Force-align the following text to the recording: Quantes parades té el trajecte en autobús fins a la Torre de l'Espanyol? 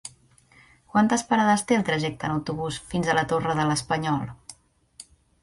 Quantes 0.93 1.23
parades 1.33 1.63
té 1.71 1.77
el 1.81 1.85
trajecte 1.89 2.31
en 2.31 2.33
autobús 2.37 2.81
fins 2.95 3.11
a 3.11 3.17
la 3.19 3.27
Torre 3.35 3.57
de 3.61 3.69
l'Espanyol? 3.71 4.27